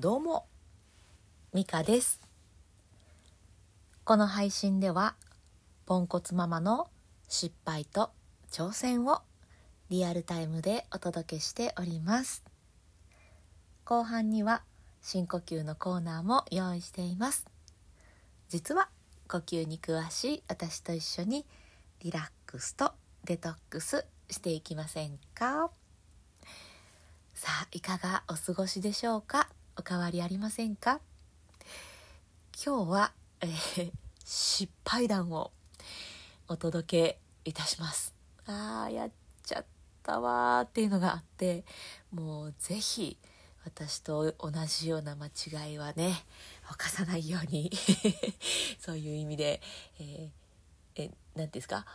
[0.00, 0.46] どうも
[1.52, 2.22] ミカです。
[4.04, 5.14] この配信では
[5.84, 6.88] ポンコツママの
[7.28, 8.10] 失敗と
[8.50, 9.20] 挑戦を
[9.90, 12.42] リアルタイムでお届けしております。
[13.84, 14.62] 後半には
[15.02, 17.44] 深呼吸のコーナーも用意しています。
[18.48, 18.88] 実は
[19.28, 21.44] 呼吸に詳しい私と一緒に
[22.02, 22.92] リラックスと
[23.26, 25.70] デトックスしていきませんか？
[27.34, 29.50] さあいかがお過ごしでしょうか？
[29.80, 31.00] お変わりありませんか？
[32.62, 33.92] 今日は、えー、
[34.26, 35.52] 失敗談を
[36.48, 38.14] お届けいたします。
[38.46, 39.10] あーやっ
[39.42, 39.64] ちゃっ
[40.02, 41.64] たわーっていうのがあって
[42.12, 43.16] もうぜひ
[43.64, 46.12] 私と同じような間違いはね
[46.70, 47.70] 犯さないように。
[48.78, 49.62] そういう意味で、
[49.98, 51.86] えー、え何ていうんですか？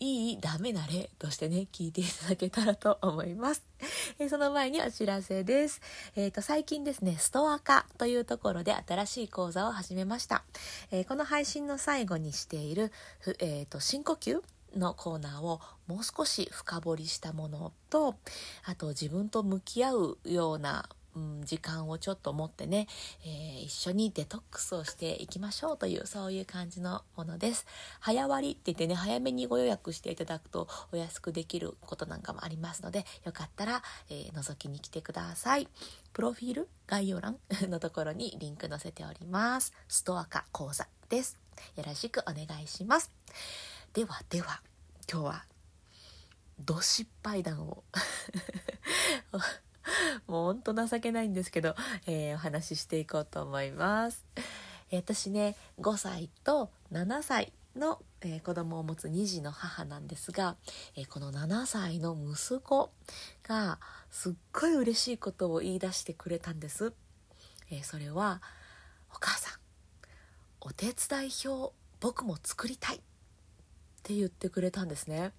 [0.00, 3.62] いいダメな例としてね聞いていただけたらと思います。
[4.18, 5.80] えー、その前にお知らせです。
[6.16, 10.42] えっ、ー、と最近ですねストア化というところで新しい講座を始めました。
[10.90, 12.92] えー、この配信の最後にしている
[13.38, 14.42] えっ、と深呼吸
[14.74, 18.16] のコーナーをもう少し深掘りしたものと
[18.64, 22.86] あと自分と向き合うようなうん、時間をちょっと持ってね、
[23.24, 27.66] えー、一緒にデトックスをしていきましょうというそういう感じのものです。
[28.00, 35.68] 早割って言ってね早めにご予約していただくとお安くできることなんかもありますのでよかったら、えー、覗きに来てください。
[36.12, 39.72] プロフィール概要欄 のところにリンク載せております。
[39.88, 41.38] ストア化講座です。
[41.76, 43.10] よろしくお願いします。
[43.92, 44.62] ではでは
[45.10, 45.44] 今日は
[46.60, 47.82] ど失敗談を
[50.26, 51.74] もうほんと情けないんですけど、
[52.06, 54.24] えー、お話ししていこうと思います。
[54.92, 60.56] 私ね5歳と7歳の、えー、子供を持つ2児の母なんですが、
[60.96, 62.90] えー、この7歳の息子
[63.44, 63.78] が
[64.10, 66.92] すっごい嬉しいことを言い出してくれたんです。
[67.70, 68.42] えー、それは
[69.14, 69.60] 「お母さん
[70.60, 73.00] お手伝い表僕も作りたい」っ
[74.02, 75.32] て言ってくれたんですね。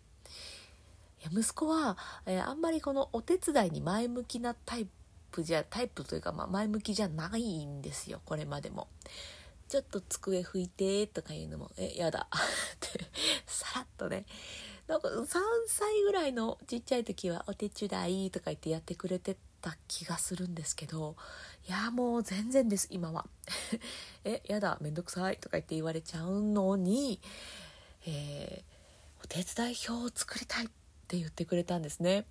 [1.30, 4.88] 息子は、えー、あんまりこのお手伝いに前向きなタイ
[5.32, 8.88] プじゃタイプというか、まあ、前向きじゃないんですよこれまでも。
[9.68, 13.10] ちょっと机拭いてとか言うのも「えやだ」って
[13.46, 14.26] さらっとね。
[14.86, 15.26] なんか3
[15.68, 21.16] 歳ぐらいのちっちゃい時は「お手伝い」とか言ってやってくれてた気がするんですけど
[21.66, 23.26] いやもう全然です今は。
[24.26, 27.22] えやだめんどくさいとか言って言われちゃうのに、
[28.06, 30.66] えー、お手伝い表を作りたい。
[30.66, 30.70] っ
[31.12, 32.26] って言ってくれたんですね。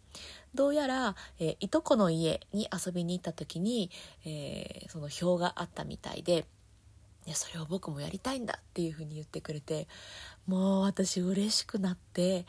[0.54, 3.91] どうやら、えー、いとこの家に遊びに行った時に、
[4.24, 6.46] えー、その表があったみたいで、
[7.26, 9.86] いそれを僕もやりたいんだっていうふうに言ってくれて、
[10.46, 12.46] もう私嬉しくなって、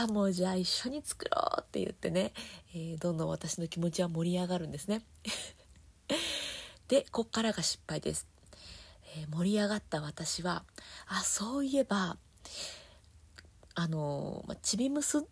[0.00, 2.32] ああ、もうじゃあ一緒に作ろうって言ってね、
[2.74, 5.02] えー、どんどん私の気持ちは盛り上がるんですね。
[6.88, 8.26] で、こっからが失敗です。
[9.14, 10.64] えー、盛り上がった私は、
[11.08, 12.16] あ、そういえば、
[13.74, 15.24] あのまちびむす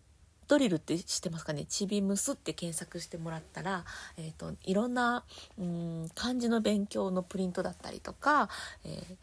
[0.47, 1.65] ドリルって知ってますかね？
[1.65, 3.85] ちびむすって検索してもらったら、
[4.17, 5.23] えーと、いろんな
[5.59, 8.49] うん漢字の勉強のプリントだったりとか、
[8.85, 9.15] えー、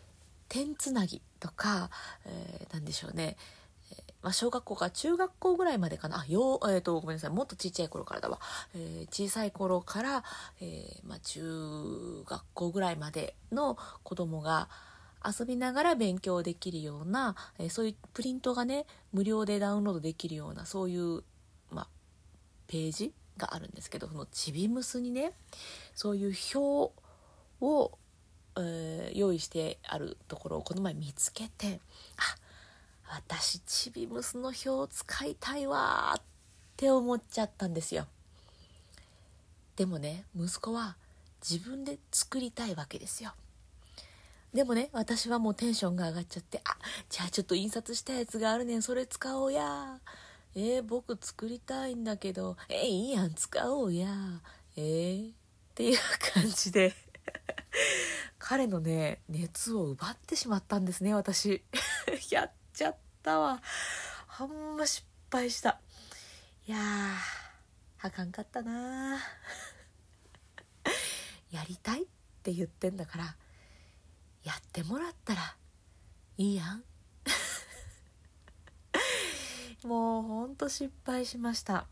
[0.48, 1.90] 点つなぎとか、
[2.26, 3.36] えー、何でしょうね。
[4.22, 6.20] まあ、小学校から中学校ぐらいまでかな？
[6.20, 7.30] あよえーと、ごめんなさい。
[7.30, 8.40] もっとちっちゃい頃からだわ、
[8.74, 10.24] えー、小さい頃から、
[10.62, 11.42] えー、まあ、中
[12.24, 14.70] 学校ぐらいまでの子供が
[15.26, 21.22] 遊びながら勉強できるような、え、そういうプリントがね無料でダウンロードできるようなそういう、
[21.70, 21.88] まあ、
[22.66, 25.32] ページがあるんですけどそのちびむすにね
[25.94, 26.92] そういう表
[27.60, 27.98] を、
[28.56, 31.80] えー、用意してあるところをこの前見つけて
[32.16, 36.22] あ私ちびむすの表を使いたいわっ
[36.76, 38.06] て思っちゃったんですよ。
[39.76, 40.96] でもね息子は
[41.48, 43.34] 自分で作りたいわけですよ。
[44.54, 46.76] でもね、私はもうテンションが上がっちゃって、あ、
[47.08, 49.98] じゃあちょっと印刷したやつがあるねん、それ使おうや。
[50.54, 54.06] えー、僕作りたいんだけど、えー、いいやん、使おうや。
[54.76, 55.32] えー、っ
[55.74, 55.98] ていう
[56.32, 56.94] 感じで
[58.38, 61.64] 彼のね、熱を奪ってしまったんですね、私。
[62.30, 63.60] やっちゃったわ。
[64.28, 65.80] ほんま失敗した。
[66.68, 69.18] いやー、あかんかったな
[71.50, 72.06] やりたいっ
[72.44, 73.36] て言ってんだから、
[74.44, 75.56] やってもらったら
[76.36, 76.84] いいやん。
[79.88, 81.86] もうほんと失敗しました。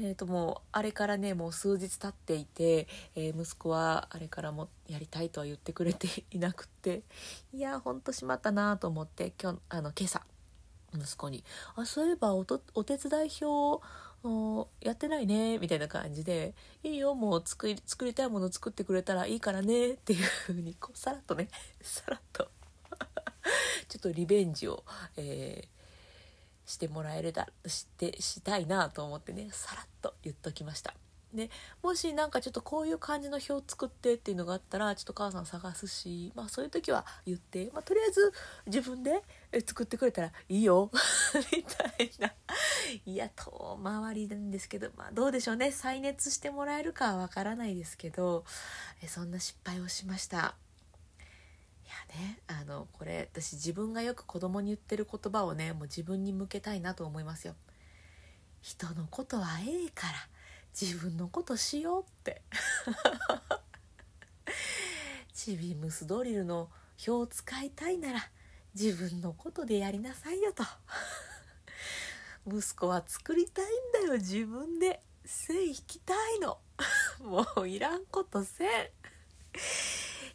[0.00, 2.86] えーともうあれからねもう数日経っていて、
[3.16, 7.02] えー、息子はあれからもやりたいとは言ってくれていなくって
[7.52, 10.22] いやほんとしまったなと思って今日あの今朝
[10.94, 11.42] 息子に
[11.74, 13.84] 「あそういえばおお手伝い表
[14.80, 21.48] やってないねみたいな感じで「いいよもう作り作りたいもの作ってくれたらいいからね」っていうふうにこうさらっとね
[21.80, 22.50] さらっと
[23.88, 24.84] ちょっとリベンジを、
[25.16, 30.94] えー、してもらえれたしてしたいなと思ってねさらっと言っときました。
[31.34, 31.50] で
[31.82, 38.32] もしなんかちょっとこういう感じの表作ってっていうのがあったらちょっと母さん探すし、まあ、そういう時は言って、まあ、とりあえず
[38.66, 39.22] 自分で
[39.66, 40.90] 作ってくれたらいいよ
[41.52, 42.32] みたいな
[43.04, 48.44] いや遠回りなんですけど、まあ、どうでしょうね再熱してもらえるかはわからないですけど
[49.02, 50.56] えそんな失敗をしました。
[51.84, 57.54] いやねあのこれ私自分がよく子供に言ってる言葉をねもう自分に向けたいなと思いますよ。
[58.60, 60.14] 人のことはええから
[60.80, 62.42] 自分のことしようって。
[65.32, 66.68] チビムスドリルの
[67.06, 68.30] 表を使いたいなら
[68.74, 70.64] 自分のことでやりなさいよと。
[72.46, 73.68] 息子は作りたいん
[74.06, 75.00] だよ自分で。
[75.24, 76.58] 線引きたいの。
[77.20, 78.68] もういらんことせん。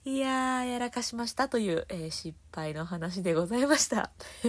[0.05, 4.11] いやーやらかしましたという、えー、失敗の話でございました、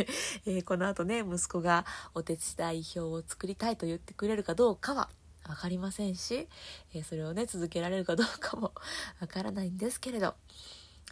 [0.46, 5.10] えー、この後ね息子がお手伝い表を作りたいと言ってくれるかどうかは
[5.46, 6.48] 分かりませんし、
[6.94, 8.72] えー、それをね続けられるかどうかも
[9.20, 10.34] わからないんですけれど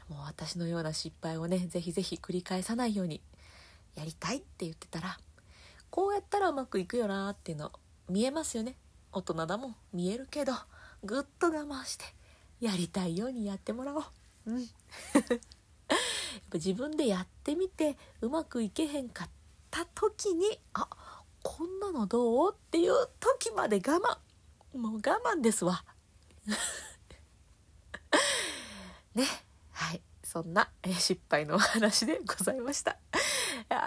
[0.08, 3.20] もう私のような失敗をねぜひぜひ繰り返さないように
[3.94, 5.19] やりたいって言ってたら
[5.90, 7.73] こうやったらうまくいくよなっていうの
[8.08, 8.76] 見えますよね。
[9.12, 10.55] 大人だもん見えるけど
[11.05, 12.05] ぐっと我慢して
[12.61, 14.05] やりたいようにやってもらおう。
[14.46, 14.61] うん。
[14.64, 14.70] やっ
[16.50, 19.28] ぱ自分でやってみてうまくいけへんかっ
[19.70, 20.88] た時にあ
[21.42, 24.18] こんなのどうっていう時まで我慢。
[24.78, 25.00] もう我
[25.36, 25.84] 慢ですわ。
[29.14, 29.26] ね。
[29.72, 30.02] はい。
[30.24, 32.96] そんな、失敗のお話でございました。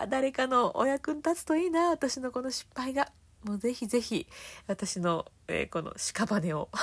[0.09, 3.11] 誰かのお役に立つといいな私のこの失敗が。
[3.43, 4.27] もうぜひぜひ
[4.67, 6.69] 私の、えー、この屍を。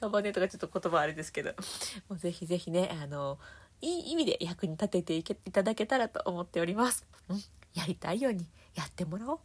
[0.00, 1.50] 屍とかちょっと言葉あれですけど。
[2.08, 3.38] もうぜひぜひねあの
[3.80, 7.06] いい意味で役に立てていただけたらと思っております。
[7.28, 7.42] うん。
[7.74, 9.38] やりたいようにやってもらおう。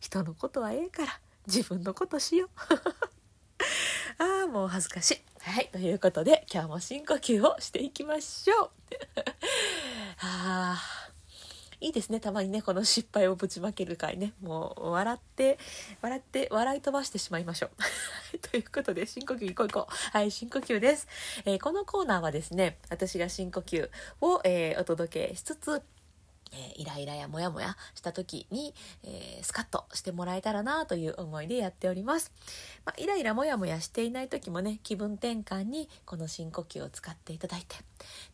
[0.00, 2.48] 人のことはええから自分のことしよう。
[4.22, 5.22] ああもう恥ずかしい。
[5.40, 8.70] はいということで今日も深呼吸をしていきましょう。
[10.20, 10.82] あ
[11.80, 12.20] いいですね。
[12.20, 14.32] たまにねこの失敗をぶちまける回ね。
[14.40, 15.58] もう笑って
[16.00, 18.38] 笑って笑い飛ばしてしまいましょう。
[18.50, 19.92] ということで深呼吸いこういこう。
[19.92, 21.06] はい深呼吸です、
[21.44, 23.90] えー、このコーナーはですね私が深呼吸
[24.20, 25.82] を、えー、お届けしつつ
[26.52, 32.32] えー、イライラやモヤモヤした時に、えー、スカッとしてもらえたらなという思いでやっております。
[32.84, 37.76] まあ、イライラモヤモヤしていない時もね、気分転換にこの深呼吸を使っていただいて、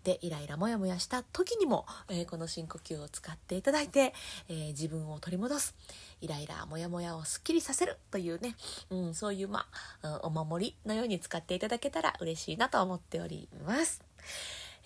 [0.04, 4.14] で、イライラモヤモヤした時にも、えー、この深呼吸を使っていただいて、
[4.48, 5.74] え自分を取り戻す。
[6.20, 8.56] イライラ、モヤモヤをすっきりさせるというね、
[8.90, 9.66] うん、そういう、ま
[10.02, 14.02] あ、お守りのように使っていただけたら嬉しいなと思っております。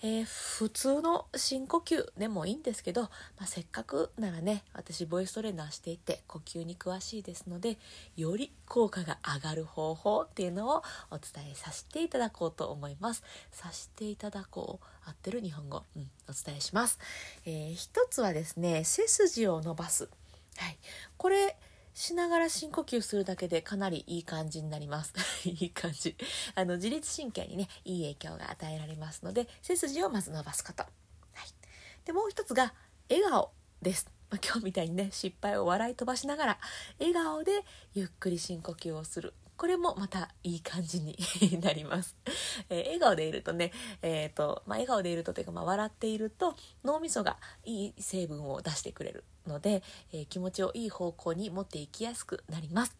[0.03, 3.09] えー、普通の深呼吸でもいいんですけど、ま
[3.41, 7.77] あ、せっかくならね私ボイストレーナーしていて呼吸に詳しいですので
[8.15, 13.23] より効果が上がる方法っていうのをお伝えさせていただこうと思います。
[13.51, 14.85] させていただこう。
[15.07, 16.99] 合ってる日本語、うん、お伝えします、
[17.45, 20.09] えー、一つはですね背筋を伸ばす。
[20.57, 20.77] はい。
[21.17, 21.55] これ
[21.97, 25.13] しながら深呼吸するだけでかなりいい感じになります。
[25.49, 26.15] いい感じ。
[26.53, 30.83] あの、自律神経にね、いい影響が与えられますので、背筋をまず伸ばすこと。
[30.83, 30.89] は
[31.43, 31.47] い。
[32.05, 32.75] で、もう一つが、
[33.09, 33.51] 笑顔
[33.81, 34.11] です。
[34.29, 36.59] ま今日みたいにね、失敗を笑い飛ばしながら、
[36.99, 39.33] 笑顔でゆっくり深呼吸をする。
[39.57, 41.17] これもまたいい感じに
[41.61, 42.15] なります。
[42.69, 43.71] えー、笑顔でいるとね、
[44.01, 49.83] えっ、ー、と、まあ、笑顔でいるとというか、まあ、笑っていると脳みそがいい成分を出してくれるので、
[50.13, 52.95] えー、気持ちをいい方向に持っていきやすくなります。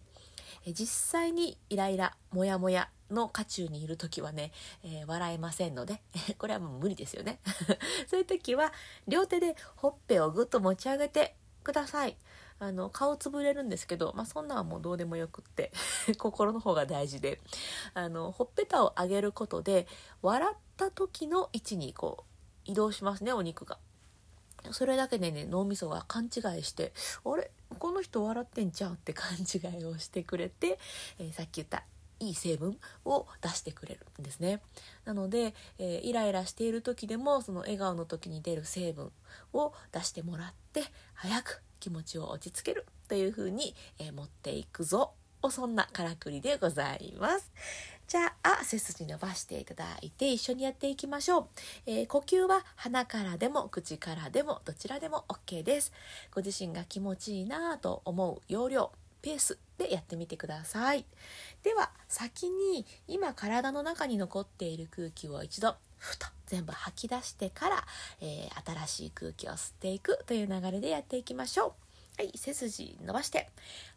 [0.66, 4.52] え実際にイライラ、モヤモヤの渦中にいる時はね、
[4.84, 6.02] え笑えませんので、
[6.38, 7.40] これはもう無理ですよね。
[8.08, 8.74] そういう時は
[9.08, 12.18] 両手でほっぺをぐっと持ち上げてください。
[12.60, 15.72] あの顔つぶれるんですけど、まあ、そんなんはもうどうでもよくって
[16.18, 17.40] 心の方が大事で
[17.94, 19.88] あのほっぺたを上げることで
[20.22, 22.26] 笑った時の位置にこ
[22.68, 23.80] う移動しますねお肉が。
[24.72, 26.92] それだけでね脳みそが勘違いして
[27.24, 27.52] 「あれ？
[27.80, 30.80] この人笑ってんちゃう?」って勘違いをしてくれて、
[31.20, 31.86] えー、さっき言った
[32.20, 34.62] いい成分を出してくれるんですね。
[35.06, 39.12] なので、えー、イライラしている時でもその笑顔の時に出る成分
[39.54, 40.84] を出してもらって
[41.14, 45.14] 早く気持ちを落ち着けるという風に、えー、持っていくぞ。
[45.50, 47.50] そんなからくりでございます。
[48.08, 51.48] じゃあ背筋伸ばしていただいて一緒にやっていきましょう、
[51.86, 55.92] えー、呼吸は鼻からでも口からでもどちらでも OK です。
[56.34, 58.92] ご自身が気持ちいいなと思う要領
[59.22, 61.06] ペースでやってみてください。
[61.64, 67.86] では先に今体の中に残っている空気を一度ふと全部吐き出してから、
[68.22, 71.76] えー、新しい空気を吸っていくという流れでやっていきましょ
[72.18, 72.22] う。
[72.22, 73.48] はい背筋伸ばして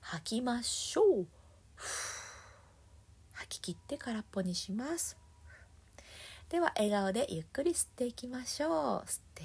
[0.01, 1.27] 吐きましょう。
[3.33, 5.17] 吐き切って空っぽにします。
[6.51, 8.71] では笑顔でゆっくり吸っていきましょう。
[9.07, 9.45] 吸って。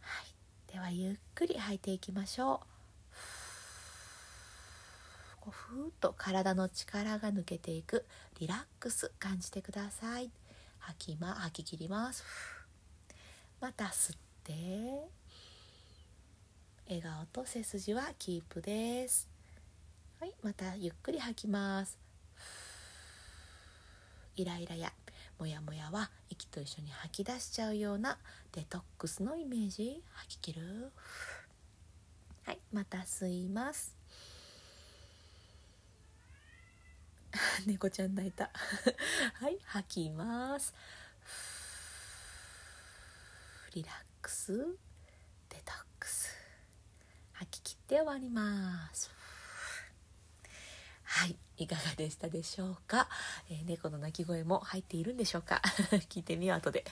[0.00, 0.72] はい。
[0.72, 2.77] ではゆっくり吐いていきましょう。
[5.48, 8.04] こうふーっと体の力が抜けていく
[8.38, 10.30] リラックス感じてください。
[10.78, 12.22] 吐きま吐き切ります。
[13.58, 14.52] また吸って
[16.86, 19.26] 笑顔と背筋はキープです。
[20.20, 21.98] はいまたゆっくり吐きます。
[24.36, 24.92] イライラや
[25.38, 28.18] モヤモヤは息と一緒に吐き出しちゃうような
[28.52, 30.02] デトックスのイメージ。
[30.12, 30.92] 吐き切る。
[32.44, 33.96] はいまた吸います。
[37.66, 38.50] 猫ちゃん泣いた。
[39.34, 40.74] はい吐きます。
[43.74, 43.92] リラッ
[44.22, 44.56] クス。
[45.48, 46.34] デトックス。
[47.32, 49.10] 吐き切って終わります。
[51.10, 53.08] はいいかがでしたでしょうか、
[53.50, 55.60] えー、猫の鳴き声も入っているんでしょうか？
[56.10, 56.84] 聞いてみよう後で。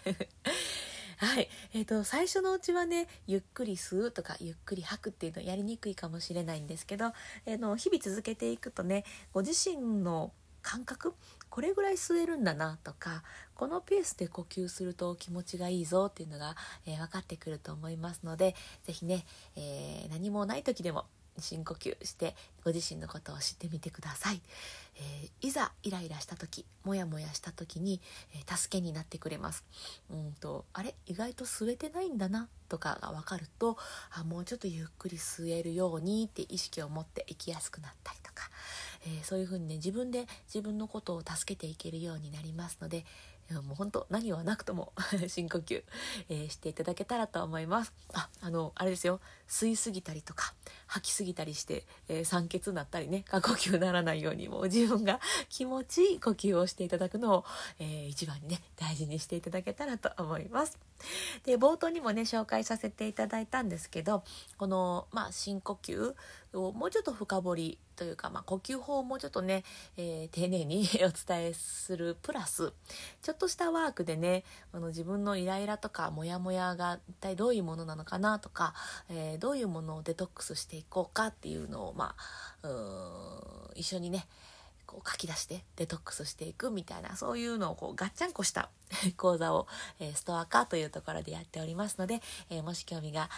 [1.19, 1.49] はい。
[1.73, 7.13] えーと、最初のうちはねゆっくり吸うとかゆっくり吐くっていうのやりにくいかもしれないんですけど、
[7.47, 11.15] えー、の日々続けていくとねご自身の感覚
[11.49, 13.23] これぐらい吸えるんだなとか
[13.55, 16.55] このペースで呼吸すると気持ちがいいぞっていうのが、
[16.87, 18.55] えー、分かってくると思いますので
[18.85, 19.25] 是非ね、
[19.57, 21.07] えー、何もない時でも
[21.41, 24.41] 深呼吸してご自身のことを知ってみてください、
[24.97, 28.01] えー、いざイライラした時モヤモヤした時に、
[28.35, 29.65] えー、助けになってくれます。
[30.11, 30.95] うんとあれ？
[31.07, 33.77] 意外と吸えてないんだなとかが分かると
[34.11, 38.51] あもうちょっとゆっくり吸えるようにって意識を持って生きやすくなったりとか、
[39.07, 43.05] えー、そういうふうにね自分で自分のことを助けていけるようになりますので
[43.49, 44.93] いやもう本当何はなくとも
[45.29, 45.85] 深呼吸、
[46.29, 47.93] えー、していただけたらと思います。
[48.13, 49.21] ああのあれですよ。
[49.49, 50.55] 吸いすぎたりとか
[50.87, 57.45] 吐きすぎたりして、えー、酸欠になったりね過呼吸にならないようにもう自分が 気持ちいい呼吸をしていただくのを、
[57.79, 60.79] えー、一番にね大事にしていただけたらと思います。
[61.45, 64.25] で冒頭にもね紹介させていただいたんですけど
[64.59, 66.15] この、まあ、深呼吸
[66.55, 69.65] をもうちょっと深掘りというか、まあ、呼吸法をもうちょっとね、
[69.97, 72.73] えー、丁寧に お伝えするプラス
[73.23, 78.75] ちょっとしたワークでねあの自分のイライラとかモヤモヤが一体どういうものなのかなとか、
[79.09, 82.15] えー、どういうものをデトックスしていこうかっていうのを、ま
[82.63, 84.29] あ、う一緒にね
[84.87, 88.71] こう書き出してデトックスしていくみたいなそういうのをこうガッチャンコした
[89.17, 89.67] 講座を、
[89.99, 93.29] えー、ストア化というところでやっておりますので、えー、もし興味が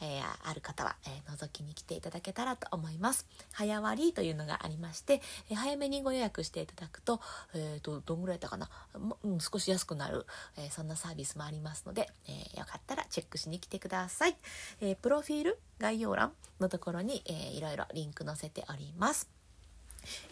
[0.00, 3.26] えー、ある方は、えー、覗きに来ていただけたらと思います。
[3.52, 7.20] 早割というのがありまして、え、早めにご予約していただくと、
[7.54, 8.70] えーと、どんぐらいだったかな、
[9.24, 14.36] うん、少し安くなる、えそんなサービスもありますので、えよかったらチェックしに来てください。
[14.80, 19.37] えプロフィール概要欄のところに、えー、いろいろリンク載せております。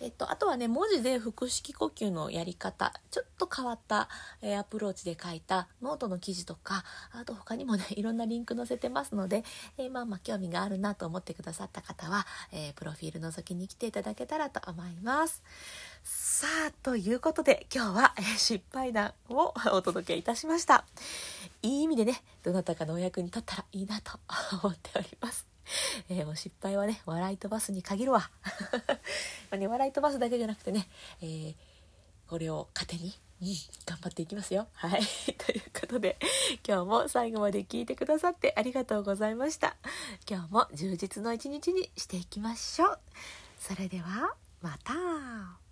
[0.01, 4.09] えっと、あとはね文字で腹式呼吸のやり方ちょっと変わった、
[4.43, 9.45] えー、アプローチで書いたノートの記事とかあと他にもね いろんなリンク載せてますので、
[9.79, 15.43] えー、まあまあ興味があるなと思ってくださった方は、えー、プロフィール覗きに来ていただけたらと思います。
[16.05, 20.85] さあということで今日は、え失敗談を お届けいたしました。
[21.63, 24.19] いい意味でねどなたかのお役に立ったらいいなと
[24.63, 25.56] 思っております。
[26.09, 28.31] えー、もう失敗はね笑い飛ばすに限るわ。
[29.51, 30.89] まあ、ね、笑い飛ばすだけじゃなくてね、
[31.21, 31.55] えー、
[32.29, 33.15] これを糧に、
[33.85, 34.69] 頑張っていきますよ。
[34.73, 35.03] はい。
[35.37, 36.17] ということで
[36.67, 39.77] 今日も最後まで聞いてくださってありがとうございました。
[40.29, 42.99] 今日も充実の一日にしていきましょう。
[43.59, 45.66] それではまた。